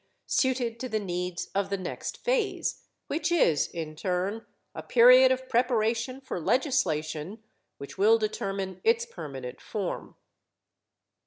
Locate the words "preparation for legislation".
5.47-7.43